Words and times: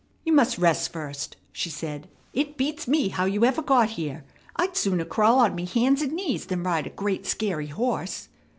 "You 0.25 0.33
must 0.33 0.57
rest 0.57 0.91
first," 0.91 1.37
she 1.51 1.69
said. 1.69 2.09
"It 2.33 2.57
beats 2.57 2.87
me 2.87 3.09
how 3.09 3.25
you 3.25 3.45
ever 3.45 3.61
got 3.61 3.89
here. 3.89 4.23
I'd 4.55 4.75
sooner 4.75 5.05
crawl 5.05 5.37
on 5.37 5.53
me 5.53 5.65
hands 5.67 6.01
and 6.01 6.13
knees 6.13 6.47
than 6.47 6.63
ride 6.63 6.87
a 6.87 6.89
great, 6.89 7.27
scary 7.27 7.67
horse." 7.67 8.27